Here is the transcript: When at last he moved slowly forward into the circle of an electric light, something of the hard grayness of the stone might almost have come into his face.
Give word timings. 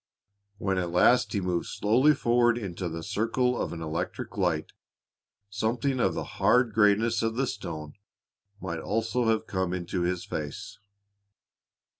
When 0.57 0.79
at 0.79 0.89
last 0.89 1.31
he 1.31 1.39
moved 1.41 1.67
slowly 1.67 2.15
forward 2.15 2.57
into 2.57 2.89
the 2.89 3.03
circle 3.03 3.55
of 3.61 3.71
an 3.71 3.83
electric 3.83 4.35
light, 4.35 4.71
something 5.47 5.99
of 5.99 6.15
the 6.15 6.23
hard 6.41 6.73
grayness 6.73 7.21
of 7.21 7.35
the 7.35 7.45
stone 7.45 7.93
might 8.59 8.79
almost 8.79 9.13
have 9.13 9.45
come 9.45 9.73
into 9.75 10.01
his 10.01 10.25
face. 10.25 10.79